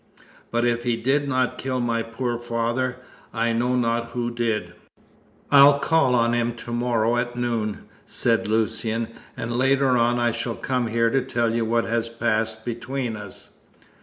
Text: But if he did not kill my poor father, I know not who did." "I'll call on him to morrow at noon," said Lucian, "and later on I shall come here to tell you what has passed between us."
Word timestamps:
But 0.49 0.65
if 0.65 0.81
he 0.81 0.95
did 0.95 1.29
not 1.29 1.59
kill 1.59 1.79
my 1.79 2.01
poor 2.01 2.39
father, 2.39 2.95
I 3.35 3.53
know 3.53 3.75
not 3.75 4.09
who 4.13 4.31
did." 4.31 4.73
"I'll 5.51 5.77
call 5.77 6.15
on 6.15 6.33
him 6.33 6.53
to 6.53 6.71
morrow 6.73 7.17
at 7.17 7.35
noon," 7.35 7.83
said 8.03 8.47
Lucian, 8.47 9.09
"and 9.37 9.55
later 9.59 9.89
on 9.89 10.17
I 10.17 10.31
shall 10.31 10.55
come 10.55 10.87
here 10.87 11.11
to 11.11 11.21
tell 11.21 11.53
you 11.53 11.65
what 11.65 11.85
has 11.85 12.09
passed 12.09 12.65
between 12.65 13.15
us." 13.15 13.51